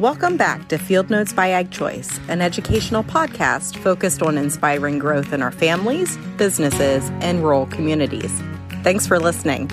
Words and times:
Welcome 0.00 0.36
back 0.36 0.66
to 0.70 0.76
Field 0.76 1.08
Notes 1.08 1.32
by 1.32 1.50
Ag 1.50 1.70
Choice, 1.70 2.18
an 2.26 2.42
educational 2.42 3.04
podcast 3.04 3.76
focused 3.76 4.22
on 4.22 4.36
inspiring 4.36 4.98
growth 4.98 5.32
in 5.32 5.40
our 5.40 5.52
families, 5.52 6.16
businesses, 6.36 7.08
and 7.20 7.44
rural 7.44 7.66
communities. 7.66 8.42
Thanks 8.82 9.06
for 9.06 9.20
listening. 9.20 9.70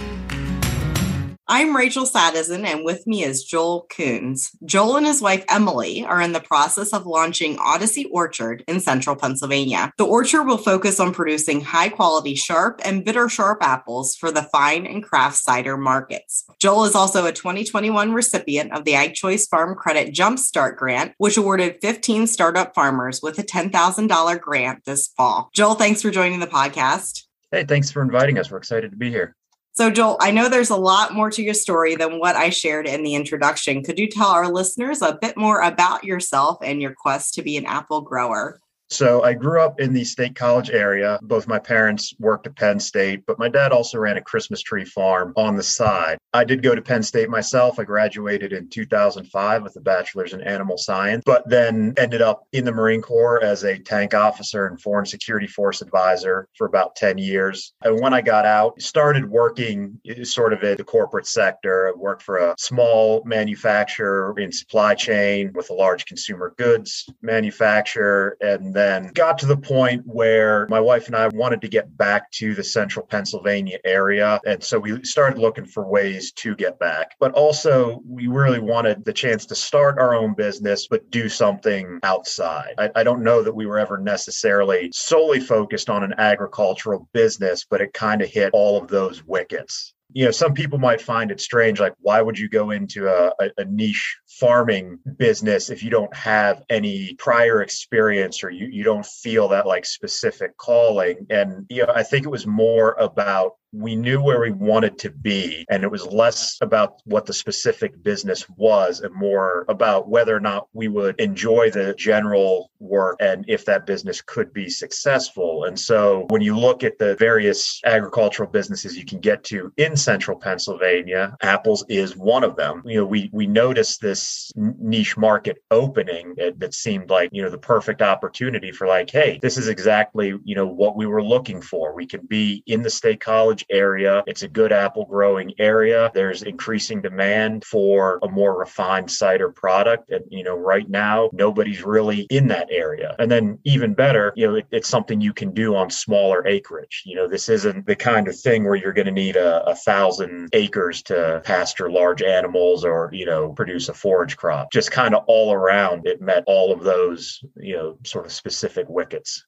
I'm 1.54 1.76
Rachel 1.76 2.06
Sadison, 2.06 2.64
and 2.64 2.86
with 2.86 3.06
me 3.06 3.26
is 3.26 3.44
Joel 3.44 3.86
Coons. 3.90 4.52
Joel 4.64 4.96
and 4.96 5.06
his 5.06 5.22
wife 5.22 5.44
Emily 5.50 6.02
are 6.02 6.22
in 6.22 6.32
the 6.32 6.40
process 6.40 6.94
of 6.94 7.06
launching 7.06 7.58
Odyssey 7.60 8.06
Orchard 8.06 8.64
in 8.70 8.80
central 8.80 9.18
Pennsylvania. 9.18 9.92
The 9.98 10.06
orchard 10.06 10.44
will 10.46 10.58
focus 10.58 10.98
on 11.02 11.14
producing 11.14 11.60
high 11.60 11.90
quality 11.90 12.36
sharp 12.36 12.80
and 12.86 13.04
bitter 13.04 13.28
sharp 13.28 13.62
apples 13.62 14.16
for 14.16 14.32
the 14.32 14.44
fine 14.44 14.86
and 14.86 15.04
craft 15.04 15.40
cider 15.40 15.76
markets. 15.76 16.46
Joel 16.62 16.86
is 16.86 16.96
also 16.96 17.26
a 17.26 17.34
2021 17.34 18.14
recipient 18.14 18.72
of 18.72 18.86
the 18.86 18.96
Ag 18.96 19.14
Choice 19.14 19.46
Farm 19.46 19.76
Credit 19.76 20.14
Jumpstart 20.14 20.78
Grant, 20.78 21.12
which 21.18 21.36
awarded 21.36 21.80
15 21.82 22.28
startup 22.28 22.74
farmers 22.74 23.22
with 23.22 23.38
a 23.40 23.44
$10,000 23.44 24.40
grant 24.40 24.86
this 24.86 25.10
fall. 25.18 25.50
Joel, 25.54 25.76
thanks 25.76 26.02
for 26.02 26.12
joining 26.12 26.40
the 26.40 26.48
podcast. 26.48 27.26
Hey, 27.52 27.66
thanks 27.66 27.92
for 27.92 28.02
inviting 28.02 28.40
us. 28.40 28.50
We're 28.50 28.58
excited 28.60 28.92
to 28.92 28.98
be 28.98 29.10
here. 29.10 29.36
So, 29.74 29.90
Joel, 29.90 30.18
I 30.20 30.32
know 30.32 30.50
there's 30.50 30.70
a 30.70 30.76
lot 30.76 31.14
more 31.14 31.32
to 31.32 31.42
your 31.42 31.54
story 31.54 31.96
than 31.96 32.20
what 32.20 32.36
I 32.36 32.50
shared 32.50 32.88
in 32.88 33.04
the 33.04 33.16
introduction. 33.16 33.84
Could 33.84 34.00
you 34.00 34.08
tell 34.08 34.28
our 34.28 34.52
listeners 34.52 35.02
a 35.02 35.18
bit 35.22 35.38
more 35.38 35.62
about 35.62 36.04
yourself 36.04 36.58
and 36.62 36.82
your 36.82 36.94
quest 36.94 37.36
to 37.36 37.42
be 37.42 37.56
an 37.56 37.66
apple 37.66 38.02
grower? 38.02 38.60
So 38.92 39.24
I 39.24 39.34
grew 39.34 39.62
up 39.62 39.80
in 39.80 39.94
the 39.94 40.04
state 40.04 40.36
college 40.36 40.70
area. 40.70 41.18
Both 41.22 41.48
my 41.48 41.60
parents 41.60 42.14
worked 42.20 42.46
at 42.46 42.58
Penn 42.58 42.78
State, 42.78 43.26
but 43.26 43.40
my 43.40 43.48
dad 43.48 43.72
also 43.72 43.98
ran 43.98 44.18
a 44.18 44.22
Christmas 44.22 44.62
tree 44.62 44.84
farm 44.84 45.32
on 45.38 45.56
the 45.56 45.64
side. 45.64 46.18
I 46.34 46.44
did 46.44 46.62
go 46.62 46.76
to 46.76 46.82
Penn 46.82 47.02
State 47.02 47.30
myself. 47.30 47.80
I 47.80 47.86
graduated 47.86 48.52
in 48.52 48.70
2005 48.70 49.64
with 49.64 49.78
a 49.78 49.80
bachelor's 49.80 50.34
in 50.34 50.42
animal 50.42 50.78
science, 50.78 51.24
but 51.26 51.48
then 51.48 51.94
ended 51.98 52.22
up 52.22 52.44
in 52.52 52.66
the 52.66 52.72
Marine 52.74 53.02
Corps 53.02 53.42
as 53.42 53.64
a 53.64 53.80
tank 53.80 54.14
officer 54.14 54.68
and 54.68 54.82
foreign 54.82 55.06
security 55.06 55.48
force 55.48 55.82
advisor 55.82 56.50
for 56.58 56.68
about 56.68 56.98
10 56.98 57.18
years. 57.18 57.74
And 57.84 58.02
when 58.02 58.14
I 58.14 58.22
got 58.22 58.46
out, 58.46 58.82
started 58.82 59.30
working 59.30 60.02
eh, 60.06 60.26
sort 60.26 60.52
of 60.52 60.64
in 60.64 60.76
the 60.76 60.84
corporate 60.84 61.28
sector. 61.28 61.88
I 61.88 61.98
worked 61.98 62.24
for 62.24 62.38
a 62.38 62.56
small 62.58 63.24
manufacturer 63.26 64.38
in 64.38 64.52
supply 64.52 64.96
chain 64.96 65.52
with 65.56 65.70
a 65.70 65.74
large 65.74 66.06
consumer 66.06 66.54
goods 66.58 67.08
manufacturer 67.22 68.38
and 68.42 68.74
then 68.82 69.12
got 69.14 69.38
to 69.40 69.46
the 69.46 69.58
point 69.58 70.02
where 70.06 70.68
my 70.70 70.80
wife 70.80 71.08
and 71.08 71.16
I 71.16 71.28
wanted 71.28 71.62
to 71.62 71.68
get 71.68 71.96
back 71.98 72.32
to 72.32 72.56
the 72.56 72.64
central 72.64 73.06
Pennsylvania 73.06 73.78
area. 73.86 74.40
And 74.46 74.64
so 74.64 74.80
we 74.80 75.04
started 75.04 75.40
looking 75.40 75.66
for 75.66 75.88
ways 75.88 76.32
to 76.34 76.56
get 76.56 76.80
back. 76.80 77.16
But 77.20 77.34
also, 77.34 78.02
we 78.08 78.28
really 78.28 78.60
wanted 78.60 79.06
the 79.06 79.14
chance 79.14 79.46
to 79.48 79.56
start 79.56 80.00
our 80.00 80.14
own 80.14 80.34
business, 80.34 80.88
but 80.88 81.10
do 81.12 81.30
something 81.30 82.00
outside. 82.04 82.74
I, 82.78 82.90
I 82.96 83.04
don't 83.04 83.24
know 83.24 83.44
that 83.44 83.56
we 83.56 83.66
were 83.66 83.80
ever 83.80 83.98
necessarily 83.98 84.90
solely 84.94 85.40
focused 85.40 85.90
on 85.90 86.04
an 86.04 86.16
agricultural 86.18 87.08
business, 87.14 87.66
but 87.70 87.82
it 87.82 87.94
kind 87.94 88.22
of 88.22 88.30
hit 88.30 88.52
all 88.54 88.82
of 88.82 88.88
those 88.88 89.24
wickets 89.26 89.94
you 90.14 90.26
know 90.26 90.32
some 90.32 90.54
people 90.54 90.78
might 90.78 91.02
find 91.02 91.32
it 91.32 91.40
strange 91.40 91.80
like 91.80 91.94
why 92.00 92.22
would 92.22 92.38
you 92.38 92.50
go 92.50 92.72
into 92.72 93.08
a, 93.08 93.32
a, 93.58 93.66
niche 93.66 94.18
farming 94.28 95.00
business 95.18 95.70
if 95.70 95.84
you 95.84 95.90
don't 95.90 96.14
have 96.16 96.64
any 96.70 97.16
prior 97.16 97.62
experience 97.62 98.44
or 98.44 98.50
you, 98.50 98.68
you 98.68 98.84
don't 98.84 99.06
feel 99.06 99.48
that 99.50 99.66
like 99.66 99.86
specific 99.86 100.58
calling? 100.58 101.26
And 101.30 101.66
you 101.70 101.86
know 101.86 101.94
i 101.94 102.04
think 102.04 102.26
it 102.26 102.30
was 102.30 102.46
more 102.46 102.94
about 103.00 103.54
we 103.74 103.96
knew 103.96 104.22
where 104.22 104.42
we 104.42 104.52
wanted 104.52 104.98
to 105.00 105.10
be 105.10 105.66
and 105.70 105.84
it 105.84 105.92
was 105.92 106.06
less 106.06 106.58
about 106.62 107.02
what 107.06 107.26
the 107.26 107.34
specific 107.34 108.04
business 108.04 108.48
was 108.50 109.00
and 109.00 109.14
more 109.14 109.66
about 109.70 110.10
whether 110.10 110.36
or 110.36 110.40
not 110.40 110.68
we 110.74 110.90
would 110.90 111.18
enjoy 111.20 111.70
the 111.72 111.94
general 111.96 112.70
work 112.80 113.16
and 113.22 113.46
if 113.48 113.66
that 113.66 113.86
business 113.86 114.22
could 114.22 114.52
be 114.54 114.70
successful. 114.70 115.64
And 115.66 115.80
so 115.80 116.26
when 116.30 116.42
you 116.42 116.58
look 116.58 116.84
at 116.84 116.98
the 116.98 117.16
various 117.16 117.80
agricultural 117.86 118.50
businesses 118.50 118.98
you 118.98 119.06
can 119.06 119.20
get 119.20 119.44
to 119.46 119.72
in 119.78 119.96
central 119.96 120.38
pennsylvania 120.38 121.38
apples 121.42 121.86
is 121.88 122.18
one 122.18 122.44
of 122.44 122.56
them. 122.58 122.82
You 122.86 123.00
know 123.00 123.06
we 123.06 123.30
we 123.32 123.48
noticed 123.48 124.02
this 124.02 124.52
niche 124.56 125.16
market 125.16 125.64
opening 125.72 126.36
that 126.58 126.74
seemed 126.74 127.10
like 127.10 127.30
you 127.32 127.42
know 127.42 127.50
the 127.50 127.58
perfect 127.58 128.02
opportunity 128.02 128.72
for 128.72 128.88
like 128.88 129.10
hey 129.10 129.40
this 129.42 129.58
is 129.58 129.70
exactly 129.70 130.34
you 130.44 130.56
know 130.56 130.68
what 130.68 130.98
we 130.98 131.06
were 131.06 131.24
looking 131.24 131.62
for. 131.62 131.96
We 131.96 132.06
can 132.06 132.26
be 132.26 132.64
in 132.68 132.82
the 132.82 132.90
state 132.90 133.22
college 133.22 133.61
area. 133.70 134.24
It's 134.28 134.44
a 134.44 134.48
good 134.48 134.72
apple 134.72 135.06
growing 135.06 135.54
area. 135.60 136.12
There's 136.14 136.44
increasing 136.44 137.02
demand 137.02 137.66
for 137.66 138.20
a 138.24 138.30
more 138.30 138.58
refined 138.58 139.12
cider 139.12 139.52
product. 139.52 140.10
And, 140.12 140.24
you 140.30 140.44
know, 140.44 140.56
right 140.56 140.90
now, 140.90 141.30
nobody's 141.34 141.84
really 141.84 142.22
in 142.30 142.48
that 142.48 142.70
area. 142.72 143.16
And 143.20 143.30
then 143.30 143.60
even 143.64 143.94
better, 143.94 144.34
you 144.36 144.48
know, 144.48 144.56
it, 144.56 144.68
it's 144.72 144.90
something 144.90 145.22
you 145.22 145.34
can 145.34 145.54
do 145.54 145.76
on 145.76 145.90
smaller 145.90 146.46
acreage. 146.48 147.04
You 147.06 147.16
know, 147.16 147.28
this 147.28 147.50
isn't 147.50 147.86
the 147.86 147.96
kind 147.96 148.28
of 148.28 148.40
thing 148.40 148.64
where 148.64 148.76
you're 148.76 148.94
going 148.94 149.06
to 149.06 149.12
need 149.12 149.36
a, 149.36 149.64
a 149.66 149.76
thousand 149.76 150.50
acres 150.54 151.02
to 151.04 151.42
pasture 151.44 151.92
large 151.92 152.22
animals 152.22 152.86
or, 152.86 153.10
you 153.14 153.26
know, 153.26 153.50
produce 153.50 153.90
a 153.90 153.94
forage 153.94 154.38
crop. 154.38 154.72
Just 154.72 154.92
kind 154.92 155.16
of 155.16 155.24
all 155.28 155.54
around, 155.54 156.08
it 156.08 156.22
met 156.22 156.44
all 156.48 156.72
of 156.72 156.84
those, 156.84 157.44
you 157.58 157.76
know, 157.76 157.98
sort 158.04 158.26
of 158.26 158.32
specific 158.32 158.88
wickets. 158.90 159.46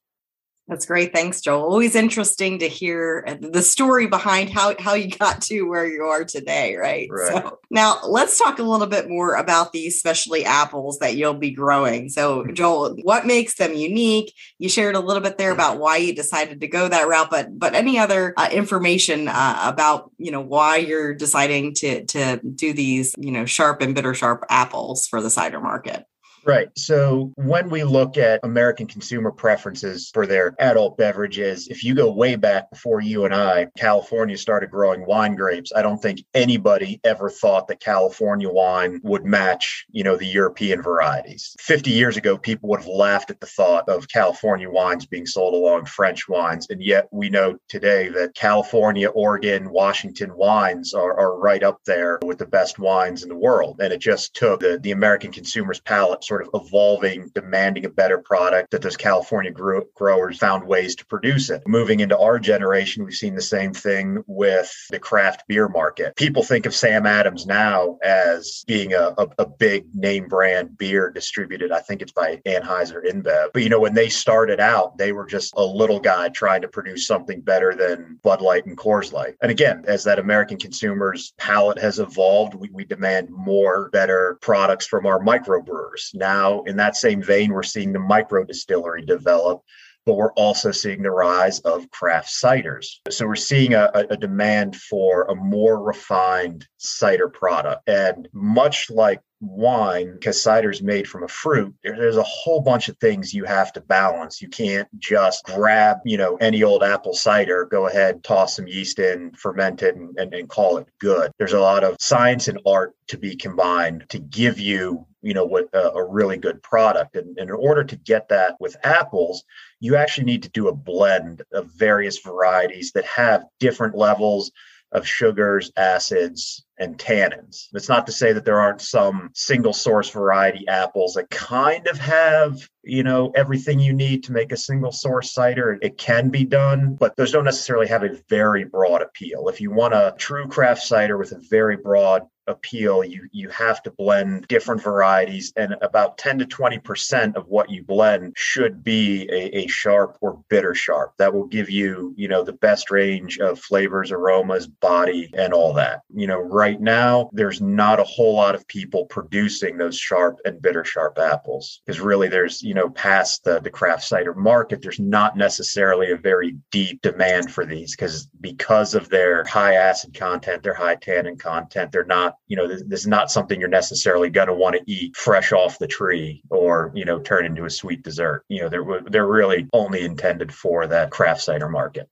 That's 0.67 0.85
great. 0.85 1.11
Thanks, 1.11 1.41
Joel. 1.41 1.63
Always 1.63 1.93
interesting 1.93 2.59
to 2.59 2.69
hear 2.69 3.25
uh, 3.27 3.35
the 3.41 3.61
story 3.61 4.07
behind 4.07 4.49
how, 4.49 4.73
how 4.79 4.93
you 4.93 5.09
got 5.09 5.41
to 5.43 5.63
where 5.63 5.85
you 5.85 6.03
are 6.03 6.23
today, 6.23 6.77
right? 6.77 7.09
right? 7.11 7.43
So 7.43 7.59
now 7.69 7.99
let's 8.07 8.39
talk 8.39 8.59
a 8.59 8.63
little 8.63 8.87
bit 8.87 9.09
more 9.09 9.35
about 9.35 9.73
these 9.73 9.99
specialty 9.99 10.45
apples 10.45 10.99
that 10.99 11.17
you'll 11.17 11.33
be 11.33 11.51
growing. 11.51 12.07
So, 12.07 12.43
mm-hmm. 12.43 12.53
Joel, 12.53 12.95
what 13.03 13.25
makes 13.25 13.55
them 13.55 13.73
unique? 13.73 14.33
You 14.57 14.69
shared 14.69 14.95
a 14.95 15.01
little 15.01 15.21
bit 15.21 15.37
there 15.37 15.51
about 15.51 15.79
why 15.79 15.97
you 15.97 16.15
decided 16.15 16.61
to 16.61 16.67
go 16.69 16.87
that 16.87 17.09
route, 17.09 17.29
but 17.29 17.59
but 17.59 17.75
any 17.75 17.99
other 17.99 18.33
uh, 18.37 18.47
information 18.49 19.27
uh, 19.27 19.61
about 19.65 20.11
you 20.17 20.31
know 20.31 20.41
why 20.41 20.77
you're 20.77 21.13
deciding 21.13 21.73
to 21.75 22.05
to 22.05 22.37
do 22.37 22.71
these 22.71 23.13
you 23.17 23.31
know 23.31 23.45
sharp 23.45 23.81
and 23.81 23.93
bitter 23.95 24.13
sharp 24.13 24.45
apples 24.49 25.07
for 25.07 25.21
the 25.21 25.29
cider 25.29 25.59
market? 25.59 26.05
Right. 26.45 26.67
So 26.77 27.31
when 27.35 27.69
we 27.69 27.83
look 27.83 28.17
at 28.17 28.41
American 28.43 28.87
consumer 28.87 29.31
preferences 29.31 30.11
for 30.13 30.27
their 30.27 30.55
adult 30.59 30.97
beverages, 30.97 31.67
if 31.69 31.83
you 31.83 31.95
go 31.95 32.11
way 32.11 32.35
back 32.35 32.69
before 32.69 33.01
you 33.01 33.23
and 33.23 33.33
I, 33.33 33.67
California 33.77 34.37
started 34.37 34.69
growing 34.69 35.05
wine 35.05 35.35
grapes. 35.35 35.71
I 35.73 35.81
don't 35.81 36.01
think 36.01 36.23
anybody 36.33 36.99
ever 37.03 37.29
thought 37.29 37.67
that 37.67 37.79
California 37.79 38.49
wine 38.49 38.99
would 39.03 39.23
match, 39.23 39.85
you 39.91 40.03
know, 40.03 40.17
the 40.17 40.25
European 40.25 40.81
varieties. 40.81 41.55
50 41.59 41.91
years 41.91 42.17
ago, 42.17 42.37
people 42.37 42.69
would 42.69 42.81
have 42.81 42.87
laughed 42.87 43.31
at 43.31 43.39
the 43.39 43.47
thought 43.47 43.87
of 43.87 44.09
California 44.09 44.69
wines 44.69 45.05
being 45.05 45.25
sold 45.25 45.53
along 45.53 45.85
French 45.85 46.27
wines. 46.27 46.67
And 46.69 46.83
yet 46.83 47.07
we 47.11 47.29
know 47.29 47.57
today 47.69 48.09
that 48.09 48.35
California, 48.35 49.09
Oregon, 49.09 49.69
Washington 49.69 50.35
wines 50.35 50.93
are, 50.93 51.17
are 51.17 51.39
right 51.39 51.63
up 51.63 51.79
there 51.85 52.19
with 52.21 52.37
the 52.37 52.45
best 52.45 52.79
wines 52.79 53.23
in 53.23 53.29
the 53.29 53.35
world. 53.35 53.79
And 53.79 53.93
it 53.93 53.99
just 53.99 54.33
took 54.33 54.59
the, 54.59 54.77
the 54.81 54.91
American 54.91 55.31
consumer's 55.31 55.79
palate 55.79 56.23
sort 56.33 56.47
of 56.47 56.65
evolving, 56.65 57.29
demanding 57.35 57.85
a 57.85 57.89
better 57.89 58.17
product 58.17 58.71
that 58.71 58.81
those 58.81 58.97
California 58.97 59.51
grow- 59.51 59.85
growers 59.93 60.39
found 60.39 60.65
ways 60.65 60.95
to 60.95 61.05
produce 61.05 61.51
it. 61.51 61.61
Moving 61.67 61.99
into 61.99 62.17
our 62.17 62.39
generation, 62.39 63.05
we've 63.05 63.13
seen 63.13 63.35
the 63.35 63.41
same 63.41 63.71
thing 63.71 64.23
with 64.25 64.73
the 64.89 64.97
craft 64.97 65.43
beer 65.47 65.67
market. 65.69 66.15
People 66.15 66.41
think 66.41 66.65
of 66.65 66.73
Sam 66.73 67.05
Adams 67.05 67.45
now 67.45 67.99
as 68.03 68.63
being 68.65 68.93
a, 68.93 69.13
a, 69.15 69.27
a 69.37 69.45
big 69.45 69.93
name 69.93 70.27
brand 70.27 70.75
beer 70.75 71.11
distributed. 71.11 71.71
I 71.71 71.81
think 71.81 72.01
it's 72.01 72.11
by 72.11 72.41
Anheuser 72.47 73.05
InBev. 73.05 73.49
But 73.53 73.61
you 73.61 73.69
know, 73.69 73.79
when 73.79 73.93
they 73.93 74.09
started 74.09 74.59
out, 74.59 74.97
they 74.97 75.11
were 75.11 75.27
just 75.27 75.53
a 75.55 75.63
little 75.63 75.99
guy 75.99 76.29
trying 76.29 76.63
to 76.63 76.67
produce 76.67 77.05
something 77.05 77.41
better 77.41 77.75
than 77.75 78.19
Bud 78.23 78.41
Light 78.41 78.65
and 78.65 78.75
Coors 78.75 79.13
Light. 79.13 79.35
And 79.43 79.51
again, 79.51 79.83
as 79.87 80.03
that 80.05 80.17
American 80.17 80.57
consumer's 80.57 81.33
palate 81.37 81.77
has 81.77 81.99
evolved, 81.99 82.55
we, 82.55 82.69
we 82.71 82.85
demand 82.85 83.29
more, 83.29 83.89
better 83.91 84.39
products 84.41 84.87
from 84.87 85.05
our 85.05 85.19
microbrewers 85.19 86.15
now, 86.23 86.61
in 86.61 86.77
that 86.77 86.95
same 86.95 87.21
vein, 87.21 87.51
we're 87.51 87.63
seeing 87.63 87.91
the 87.91 87.99
micro 87.99 88.45
distillery 88.45 89.03
develop, 89.03 89.61
but 90.05 90.13
we're 90.13 90.31
also 90.33 90.71
seeing 90.71 91.01
the 91.03 91.11
rise 91.11 91.59
of 91.61 91.91
craft 91.91 92.29
ciders. 92.29 92.85
So 93.09 93.27
we're 93.27 93.35
seeing 93.35 93.73
a, 93.73 93.89
a 94.09 94.15
demand 94.15 94.77
for 94.77 95.23
a 95.23 95.35
more 95.35 95.83
refined 95.83 96.65
cider 96.77 97.27
product. 97.27 97.89
And 97.89 98.29
much 98.31 98.89
like 98.89 99.19
wine 99.41 100.13
because 100.13 100.41
cider 100.41 100.71
is 100.71 100.81
made 100.81 101.05
from 101.05 101.23
a 101.23 101.27
fruit 101.27 101.75
there's 101.83 102.15
a 102.15 102.23
whole 102.23 102.61
bunch 102.61 102.87
of 102.87 102.95
things 102.99 103.33
you 103.33 103.43
have 103.43 103.73
to 103.73 103.81
balance 103.81 104.41
you 104.41 104.47
can't 104.47 104.87
just 104.99 105.43
grab 105.43 105.97
you 106.05 106.15
know 106.15 106.37
any 106.37 106.63
old 106.63 106.81
apple 106.81 107.13
cider 107.13 107.65
go 107.65 107.87
ahead 107.87 108.23
toss 108.23 108.55
some 108.55 108.67
yeast 108.67 108.99
in 108.99 109.33
ferment 109.33 109.83
it 109.83 109.97
and, 109.97 110.17
and, 110.17 110.33
and 110.33 110.47
call 110.47 110.77
it 110.77 110.87
good 110.97 111.29
there's 111.37 111.51
a 111.51 111.59
lot 111.59 111.83
of 111.83 111.97
science 111.99 112.47
and 112.47 112.57
art 112.65 112.93
to 113.07 113.17
be 113.17 113.35
combined 113.35 114.05
to 114.07 114.17
give 114.17 114.61
you 114.61 115.05
you 115.23 115.33
know 115.33 115.45
what 115.45 115.67
a, 115.73 115.91
a 115.93 116.05
really 116.05 116.37
good 116.37 116.61
product 116.61 117.15
and, 117.15 117.37
and 117.37 117.49
in 117.49 117.55
order 117.55 117.83
to 117.83 117.95
get 117.95 118.29
that 118.29 118.55
with 118.59 118.75
apples 118.83 119.43
you 119.79 119.95
actually 119.95 120.25
need 120.25 120.43
to 120.43 120.49
do 120.49 120.67
a 120.67 120.75
blend 120.75 121.41
of 121.53 121.71
various 121.75 122.19
varieties 122.19 122.91
that 122.91 123.05
have 123.05 123.45
different 123.59 123.95
levels 123.95 124.51
of 124.93 125.07
sugars, 125.07 125.71
acids, 125.75 126.65
and 126.77 126.97
tannins. 126.97 127.67
It's 127.73 127.89
not 127.89 128.05
to 128.05 128.11
say 128.11 128.31
that 128.31 128.45
there 128.45 128.59
aren't 128.59 128.81
some 128.81 129.31
single 129.33 129.73
source 129.73 130.09
variety 130.09 130.67
apples 130.67 131.15
that 131.15 131.29
kind 131.29 131.87
of 131.87 131.97
have, 131.97 132.67
you 132.83 133.03
know, 133.03 133.31
everything 133.35 133.79
you 133.79 133.93
need 133.93 134.23
to 134.25 134.31
make 134.31 134.51
a 134.51 134.57
single 134.57 134.91
source 134.91 135.33
cider. 135.33 135.79
It 135.81 135.97
can 135.97 136.29
be 136.29 136.45
done, 136.45 136.95
but 136.99 137.15
those 137.15 137.31
don't 137.31 137.45
necessarily 137.45 137.87
have 137.87 138.03
a 138.03 138.21
very 138.29 138.65
broad 138.65 139.01
appeal. 139.01 139.49
If 139.49 139.59
you 139.59 139.71
want 139.71 139.95
a 139.95 140.15
true 140.17 140.47
craft 140.47 140.83
cider 140.83 141.17
with 141.17 141.31
a 141.31 141.41
very 141.49 141.77
broad 141.77 142.23
appeal 142.47 143.03
you 143.03 143.27
you 143.31 143.49
have 143.49 143.81
to 143.83 143.91
blend 143.91 144.47
different 144.47 144.81
varieties 144.81 145.53
and 145.55 145.75
about 145.81 146.17
10 146.17 146.39
to 146.39 146.45
20 146.45 146.79
percent 146.79 147.37
of 147.37 147.47
what 147.47 147.69
you 147.69 147.83
blend 147.83 148.33
should 148.35 148.83
be 148.83 149.23
a, 149.31 149.59
a, 149.59 149.67
sharp 149.67 150.17
or 150.21 150.43
bitter 150.49 150.75
sharp. 150.75 151.13
That 151.17 151.33
will 151.33 151.45
give 151.45 151.69
you 151.69 152.13
you 152.17 152.27
know 152.27 152.43
the 152.43 152.53
best 152.53 152.91
range 152.91 153.39
of 153.39 153.59
flavors 153.59 154.11
aromas 154.11 154.67
body 154.67 155.29
and 155.37 155.53
all 155.53 155.73
that. 155.73 156.01
You 156.13 156.27
know 156.27 156.39
right 156.39 156.79
now 156.79 157.29
there's 157.33 157.61
not 157.61 157.99
a 157.99 158.03
whole 158.03 158.35
lot 158.35 158.55
of 158.55 158.67
people 158.67 159.05
producing 159.05 159.77
those 159.77 159.97
sharp 159.97 160.39
and 160.45 160.61
bitter 160.61 160.83
sharp 160.83 161.17
apples 161.17 161.81
because 161.85 161.99
really 162.01 162.27
there's 162.27 162.61
you 162.61 162.73
know 162.73 162.89
past 162.89 163.43
the, 163.43 163.59
the 163.59 163.69
craft 163.69 164.03
cider 164.03 164.33
market 164.33 164.81
there's 164.81 164.99
not 164.99 165.37
necessarily 165.37 166.11
a 166.11 166.17
very 166.17 166.57
deep 166.71 167.01
demand 167.01 167.51
for 167.51 167.65
these 167.65 167.95
because 167.95 168.27
because 168.41 168.95
of 168.95 169.09
their 169.09 169.43
high 169.45 169.75
acid 169.75 170.13
content 170.13 170.63
their 170.63 170.73
high 170.73 170.95
tannin 170.95 171.37
content 171.37 171.91
they're 171.91 172.03
not 172.03 172.32
you 172.47 172.57
know, 172.57 172.67
this, 172.67 172.83
this 172.85 172.99
is 173.01 173.07
not 173.07 173.31
something 173.31 173.59
you're 173.59 173.69
necessarily 173.69 174.29
going 174.29 174.47
to 174.47 174.53
want 174.53 174.75
to 174.75 174.83
eat 174.91 175.15
fresh 175.15 175.51
off 175.51 175.79
the 175.79 175.87
tree 175.87 176.43
or, 176.49 176.91
you 176.93 177.05
know, 177.05 177.19
turn 177.19 177.45
into 177.45 177.65
a 177.65 177.69
sweet 177.69 178.03
dessert. 178.03 178.43
You 178.49 178.61
know, 178.61 178.69
they're, 178.69 179.01
they're 179.09 179.27
really 179.27 179.67
only 179.73 180.03
intended 180.03 180.53
for 180.53 180.87
that 180.87 181.11
craft 181.11 181.41
cider 181.41 181.69
market. 181.69 182.09